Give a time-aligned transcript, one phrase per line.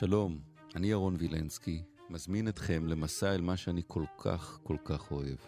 [0.00, 0.40] שלום,
[0.74, 5.38] אני ירון וילנסקי, מזמין אתכם למסע אל מה שאני כל כך כל כך אוהב,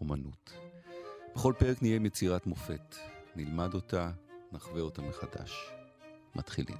[0.00, 0.52] אומנות.
[1.34, 2.96] בכל פרק נהיה עם יצירת מופת,
[3.36, 4.12] נלמד אותה,
[4.52, 5.52] נחווה אותה מחדש.
[6.34, 6.76] מתחילים.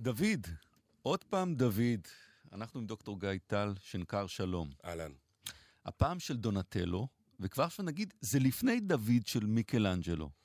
[0.00, 0.46] דוד,
[1.02, 2.00] עוד פעם דוד.
[2.52, 4.70] אנחנו עם דוקטור גיא טל, שנקר שלום.
[4.84, 5.12] אהלן.
[5.84, 7.08] הפעם של דונטלו,
[7.40, 10.41] וכבר עכשיו נגיד, זה לפני דוד של מיקלאנג'לו.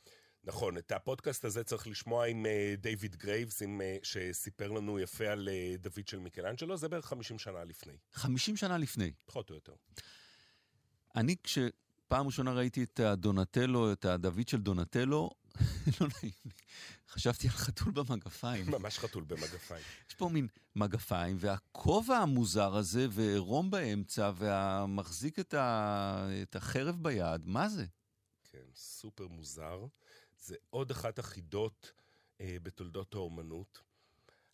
[0.48, 5.28] נכון, את הפודקאסט הזה צריך לשמוע עם אה, דיוויד גרייבס, עם, אה, שסיפר לנו יפה
[5.28, 7.98] על אה, דוד של מיקלאנג'לו, זה בערך 50 שנה לפני.
[8.14, 9.12] 50 שנה לפני.
[9.26, 9.74] פחות או יותר.
[11.16, 15.30] אני, כשפעם ראשונה ראיתי את הדונטלו, את הדוד של דונטלו,
[16.02, 16.52] לא נעים לי.
[17.10, 18.66] חשבתי על חתול במגפיים.
[18.72, 19.84] ממש חתול במגפיים.
[20.10, 26.28] יש פה מין מגפיים, והכובע המוזר הזה, ועירום באמצע, והמחזיק את, ה...
[26.42, 27.86] את החרב ביד, מה זה?
[28.44, 29.86] כן, סופר מוזר.
[30.40, 31.92] זה עוד אחת החידות
[32.42, 33.82] אה, בתולדות האומנות.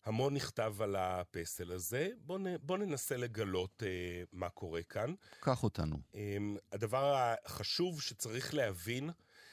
[0.04, 5.14] המון נכתב על הפסל הזה, בואו בוא ננסה לגלות אה, מה קורה כאן.
[5.40, 5.96] קח אותנו.
[6.14, 6.36] אה,
[6.72, 9.10] הדבר החשוב שצריך להבין,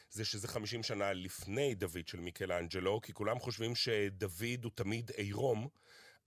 [0.10, 5.68] זה שזה 50 שנה לפני דוד של מיקלאנג'לו, כי כולם חושבים שדוד הוא תמיד עירום,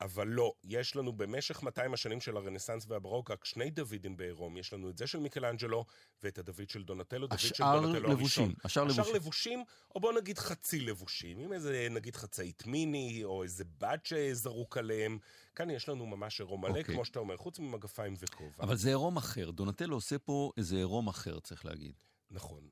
[0.00, 4.56] אבל לא, יש לנו במשך 200 השנים של הרנסאנס והברוק רק שני דוידים בעירום.
[4.56, 5.84] יש לנו את זה של מיקלאנג'לו
[6.22, 8.54] ואת הדוד של דונטלו, דוד של דונטלו לבושים, הראשון.
[8.64, 9.02] השאר לבושים.
[9.02, 9.64] השאר לבושים,
[9.94, 15.18] או בוא נגיד חצי לבושים, עם איזה נגיד חצאית מיני, או איזה בד שזרוק עליהם.
[15.54, 16.78] כאן יש לנו ממש עירום מלא, okay.
[16.78, 16.94] אוקיי.
[16.94, 18.64] כמו שאתה אומר, חוץ ממגפיים וכובע.
[18.64, 21.94] אבל זה עירום אחר, דונטלו עושה פה איזה עירום אחר, צריך להגיד.
[22.30, 22.68] נכון.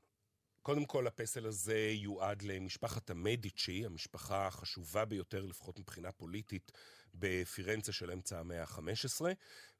[0.61, 6.71] קודם כל, הפסל הזה יועד למשפחת המדיצ'י, המשפחה החשובה ביותר, לפחות מבחינה פוליטית,
[7.15, 9.21] בפירנצה של אמצע המאה ה-15.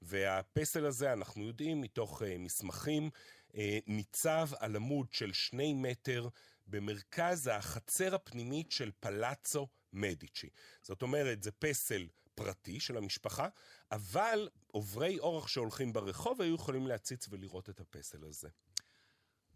[0.01, 3.09] והפסל הזה, אנחנו יודעים, מתוך uh, מסמכים,
[3.51, 3.55] uh,
[3.87, 6.27] ניצב על עמוד של שני מטר
[6.67, 10.49] במרכז החצר הפנימית של פלאצו מדיצ'י.
[10.81, 13.47] זאת אומרת, זה פסל פרטי של המשפחה,
[13.91, 18.49] אבל עוברי אורח שהולכים ברחוב היו יכולים להציץ ולראות את הפסל הזה.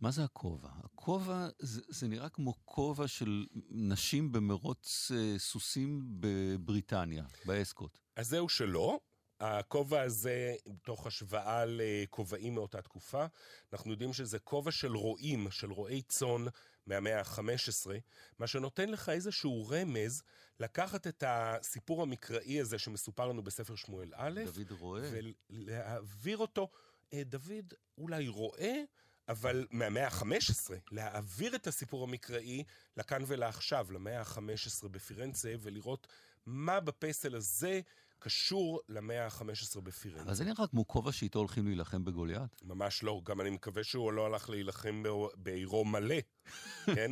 [0.02, 0.70] מה זה הכובע?
[0.84, 7.98] הכובע זה, זה נראה כמו כובע של נשים במרוץ אה, סוסים בבריטניה, באסקוט.
[8.16, 9.00] אז זהו שלא.
[9.40, 13.26] הכובע הזה, תוך השוואה לכובעים מאותה תקופה,
[13.74, 16.46] אנחנו יודעים שזה כובע של רועים, של רועי צאן
[16.86, 17.92] מהמאה ה-15,
[18.40, 20.24] מה שנותן לך איזשהו רמז
[20.60, 25.10] לקחת את הסיפור המקראי הזה שמסופר לנו בספר שמואל א', דוד רואה.
[25.50, 26.70] ולהעביר אותו,
[27.14, 28.84] אה, דוד אולי רואה,
[29.30, 32.64] אבל מהמאה ה-15, להעביר את הסיפור המקראי
[32.98, 36.08] לכאן ולעכשיו, למאה ה-15 בפירנצה, ולראות
[36.46, 37.82] מה בפסל הזה
[38.20, 40.24] קשור למאה ה-15 בפירנצה.
[40.24, 42.62] אבל זה נראה כמו כובע שאיתו הולכים להילחם בגוליית.
[42.64, 45.04] ממש לא, גם אני מקווה שהוא לא הלך להילחם
[45.36, 46.16] בעירו מלא,
[46.96, 47.12] כן?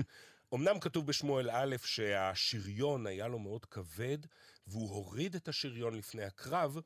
[0.54, 4.18] אמנם כתוב בשמואל א' שהשריון היה לו מאוד כבד,
[4.68, 6.78] והוא הוריד את השריון לפני הקרב,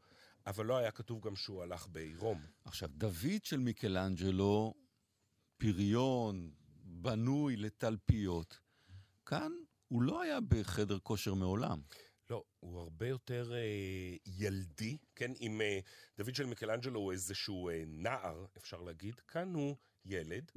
[0.48, 2.42] אבל לא היה כתוב גם שהוא הלך בעירום.
[2.66, 4.74] עכשיו, דוד של מיקלאנג'לו
[5.60, 6.52] פריון,
[6.84, 8.60] בנוי לתלפיות.
[9.26, 9.52] כאן
[9.88, 11.82] הוא לא היה בחדר כושר מעולם.
[12.30, 15.32] לא, הוא הרבה יותר אה, ילדי, כן?
[15.42, 15.80] אם אה,
[16.18, 19.76] דוד של מיקלאנג'לו הוא איזשהו אה, נער, אפשר להגיד, כאן הוא
[20.06, 20.52] ילד,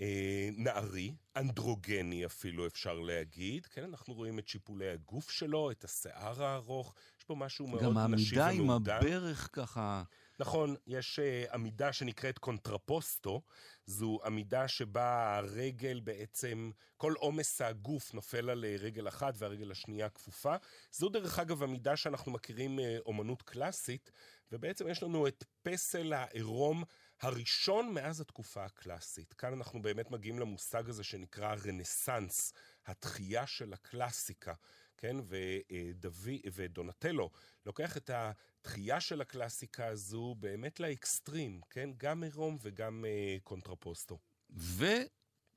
[0.00, 3.84] אה, נערי, אנדרוגני אפילו אפשר להגיד, כן?
[3.84, 7.94] אנחנו רואים את שיפולי הגוף שלו, את השיער הארוך, יש פה משהו מאוד נשי ומעודן.
[7.94, 10.02] גם העמידה עם הברך ככה...
[10.38, 13.42] נכון, יש אה, עמידה שנקראת קונטרפוסטו,
[13.86, 20.08] זו עמידה שבה הרגל בעצם, כל עומס הגוף נופל על אה, רגל אחת והרגל השנייה
[20.08, 20.54] כפופה.
[20.92, 24.10] זו דרך אגב עמידה שאנחנו מכירים אה, אומנות קלאסית,
[24.52, 26.84] ובעצם יש לנו את פסל העירום
[27.22, 29.32] הראשון מאז התקופה הקלאסית.
[29.32, 32.52] כאן אנחנו באמת מגיעים למושג הזה שנקרא רנסאנס,
[32.86, 34.54] התחייה של הקלאסיקה.
[34.96, 35.16] כן?
[35.26, 37.30] ודווי, ודונטלו
[37.66, 41.90] לוקח את התחייה של הקלאסיקה הזו באמת לאקסטרים, כן?
[41.96, 44.18] גם עירום וגם אה, קונטרפוסטו.
[44.56, 44.84] ו...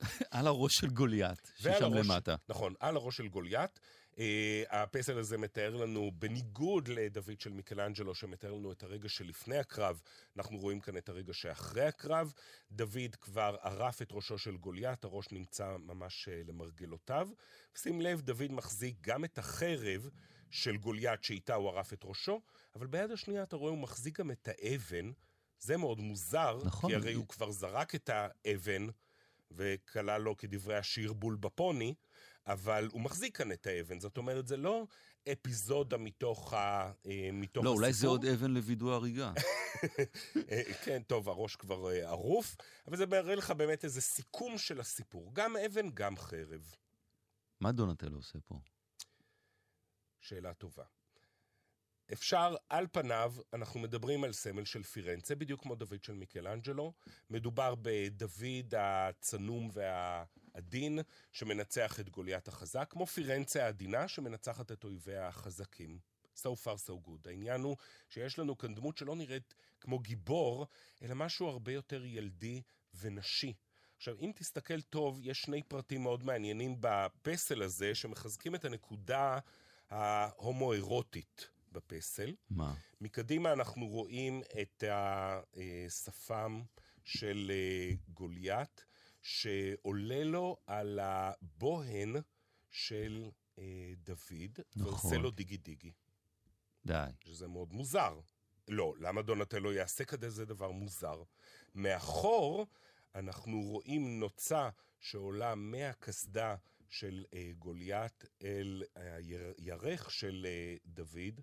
[0.30, 2.36] על הראש של גוליית, ששם הראש, למטה.
[2.48, 3.80] נכון, על הראש של גוליית.
[4.18, 4.20] אה,
[4.70, 10.00] הפסל הזה מתאר לנו, בניגוד לדוד של מיקלאנג'לו, שמתאר לנו את הרגע שלפני הקרב,
[10.36, 12.32] אנחנו רואים כאן את הרגע שאחרי הקרב.
[12.72, 17.28] דוד כבר ערף את ראשו של גוליית, הראש נמצא ממש אה, למרגלותיו.
[17.74, 20.08] שים לב, דוד מחזיק גם את החרב
[20.50, 22.40] של גוליית שאיתה הוא ערף את ראשו,
[22.74, 25.10] אבל ביד השנייה אתה רואה הוא מחזיק גם את האבן.
[25.60, 26.90] זה מאוד מוזר, נכון.
[26.90, 28.86] כי הרי הוא כבר זרק את האבן.
[29.50, 31.94] וכלל לו כדברי השיר בול בפוני,
[32.48, 34.00] אבל הוא מחזיק כאן את האבן.
[34.00, 34.86] זאת אומרת, זה לא
[35.32, 37.80] אפיזודה מתוך, ה, אה, מתוך לא, הסיפור.
[37.80, 39.32] לא, אולי זה עוד אבן לווידוא הריגה.
[40.84, 42.56] כן, טוב, הראש כבר אה, ערוף,
[42.86, 45.30] אבל זה מראה לך באמת איזה סיכום של הסיפור.
[45.34, 46.74] גם אבן, גם חרב.
[47.60, 48.60] מה דונטלו עושה פה?
[50.20, 50.84] שאלה טובה.
[52.12, 56.92] אפשר, על פניו, אנחנו מדברים על סמל של פירנצה, בדיוק כמו דוד של מיקלאנג'לו.
[57.30, 59.70] מדובר בדוד הצנום
[60.58, 60.98] והעדין,
[61.32, 65.98] שמנצח את גוליית החזק, כמו פירנצה העדינה, שמנצחת את אויביה החזקים.
[66.36, 67.28] So far so good.
[67.28, 67.76] העניין הוא
[68.08, 70.66] שיש לנו כאן דמות שלא נראית כמו גיבור,
[71.02, 72.62] אלא משהו הרבה יותר ילדי
[73.00, 73.54] ונשי.
[73.96, 79.38] עכשיו, אם תסתכל טוב, יש שני פרטים מאוד מעניינים בפסל הזה, שמחזקים את הנקודה
[79.90, 82.34] ההומואירוטית בפסל.
[82.50, 82.74] מה?
[83.00, 86.62] מקדימה אנחנו רואים את השפם
[87.04, 88.84] של אה, גוליית,
[89.28, 92.16] שעולה לו על הבוהן
[92.70, 94.92] של אה, דוד, נכון.
[94.92, 95.92] ועושה לו דיגי דיגי.
[96.86, 97.10] די.
[97.24, 98.20] שזה מאוד מוזר.
[98.68, 101.22] לא, למה דונטלו יעשה כזה דבר מוזר?
[101.74, 102.66] מאחור
[103.14, 106.56] אנחנו רואים נוצה שעולה מהקסדה
[106.88, 108.82] של אה, גוליית אל
[109.58, 111.40] הירך של אה, דוד,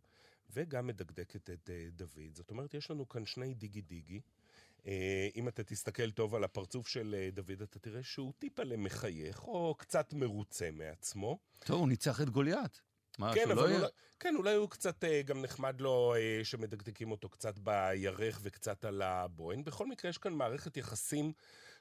[0.49, 2.33] וגם מדקדקת את אה, דוד.
[2.33, 4.21] זאת אומרת, יש לנו כאן שני דיגי דיגי.
[4.87, 9.47] אה, אם אתה תסתכל טוב על הפרצוף של אה, דוד, אתה תראה שהוא טיפה למחייך,
[9.47, 11.39] או קצת מרוצה מעצמו.
[11.59, 12.81] טוב, הוא ניצח את גוליית.
[13.19, 13.75] מה, כן, אבל לא.
[13.75, 13.87] אולי,
[14.19, 19.01] כן, אולי הוא קצת, אה, גם נחמד לו אה, שמדקדקים אותו קצת בירך וקצת על
[19.01, 19.63] הבוהן.
[19.63, 21.33] בכל מקרה, יש כאן מערכת יחסים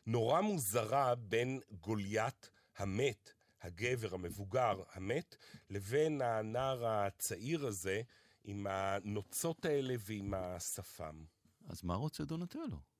[0.06, 5.36] נורא מוזרה בין גוליית המת, הגבר המבוגר המת,
[5.70, 8.02] לבין הנער הצעיר הזה,
[8.44, 11.24] עם הנוצות האלה ועם השפם.
[11.68, 12.93] אז מה רוצה דונטלו?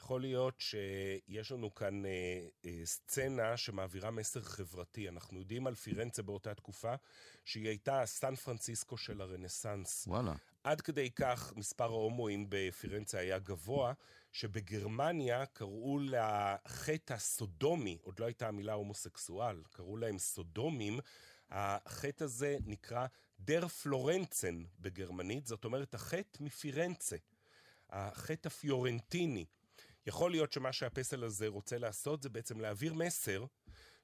[0.00, 2.10] יכול להיות שיש לנו כאן אה,
[2.64, 5.08] אה, סצנה שמעבירה מסר חברתי.
[5.08, 6.94] אנחנו יודעים על פירנצה באותה תקופה,
[7.44, 10.06] שהיא הייתה הסן פרנסיסקו של הרנסאנס.
[10.06, 10.34] וואלה.
[10.64, 13.92] עד כדי כך מספר ההומואים בפירנצה היה גבוה,
[14.32, 20.98] שבגרמניה קראו לחטא הסודומי, עוד לא הייתה המילה הומוסקסואל, קראו להם סודומים.
[21.50, 23.06] החטא הזה נקרא
[23.40, 27.16] דר פלורנצן בגרמנית, זאת אומרת החטא מפירנצה.
[27.90, 29.44] החטא הפיורנטיני.
[30.06, 33.44] יכול להיות שמה שהפסל הזה רוצה לעשות זה בעצם להעביר מסר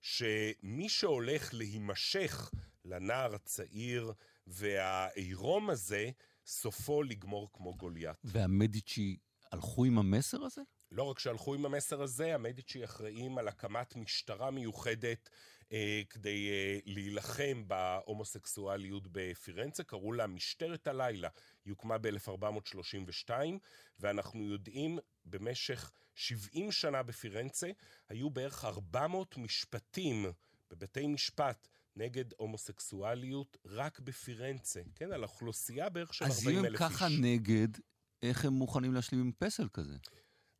[0.00, 2.50] שמי שהולך להימשך
[2.85, 4.12] לנער הצעיר
[4.47, 6.11] והעירום הזה,
[6.47, 8.17] סופו לגמור כמו גוליית.
[8.25, 9.17] והמדיצ'י
[9.52, 10.62] הלכו עם המסר הזה?
[10.93, 15.31] לא רק שהלכו עם המסר הזה, המדיצ'י אחראים על הקמת משטרה מיוחדת
[15.73, 21.29] אה, כדי אה, להילחם בהומוסקסואליות בפירנצה, קראו לה משטרת הלילה.
[21.64, 23.31] היא הוקמה ב-1432,
[24.00, 24.99] ואנחנו יודעים
[25.31, 27.71] במשך 70 שנה בפירנצה,
[28.09, 30.27] היו בערך 400 משפטים
[30.71, 35.12] בבתי משפט נגד הומוסקסואליות רק בפירנצה, כן?
[35.12, 36.56] על אוכלוסייה בערך של 40 אלף איש.
[36.56, 37.69] אז אם הם ככה נגד,
[38.23, 39.97] איך הם מוכנים להשלים עם פסל כזה?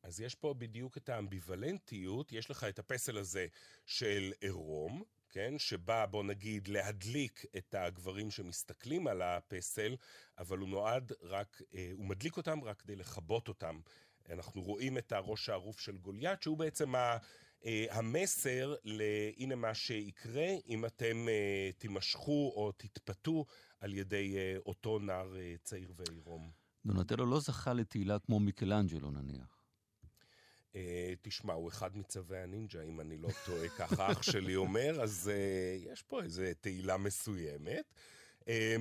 [0.02, 3.46] אז יש פה בדיוק את האמביוולנטיות, יש לך את הפסל הזה
[3.87, 5.58] של עירום, כן?
[5.58, 9.96] שבא, בוא נגיד, להדליק את הגברים שמסתכלים על הפסל,
[10.38, 13.81] אבל הוא נועד רק, אה, הוא מדליק אותם רק כדי לכבות אותם.
[14.32, 17.16] אנחנו רואים את הראש הערוף של גוליית, שהוא בעצם ה...
[17.64, 23.44] אה, המסר להנה מה שיקרה אם אתם אה, תימשכו או תתפתו
[23.80, 26.50] על ידי אה, אותו נער אה, צעיר ועירום.
[26.86, 29.60] דונטלו לא זכה לתהילה כמו מיקלאנג'לו נניח.
[30.76, 35.30] אה, תשמע, הוא אחד מצווי הנינג'ה, אם אני לא טועה, ככה אח שלי אומר, אז
[35.32, 37.94] אה, יש פה איזו תהילה מסוימת.
[38.49, 38.76] אה,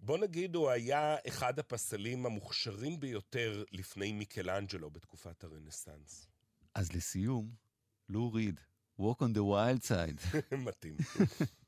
[0.00, 6.26] בוא נגיד, הוא היה אחד הפסלים המוכשרים ביותר לפני מיקלאנג'לו בתקופת הרנסאנס.
[6.74, 7.50] אז לסיום,
[8.08, 8.60] לו ריד,
[9.00, 10.20] Walk on the wild side.
[10.66, 10.96] מתאים.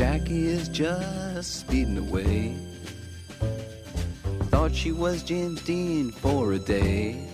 [0.00, 2.56] Jackie is just speeding away.
[4.44, 7.28] Thought she was James Dean for a day.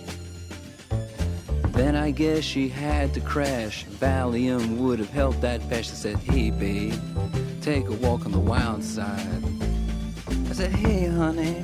[1.69, 3.85] Then I guess she had to crash.
[3.85, 5.87] Valium would have helped that patch.
[5.87, 6.99] I said, hey babe,
[7.61, 9.43] take a walk on the wild side.
[10.27, 11.63] I said, hey honey,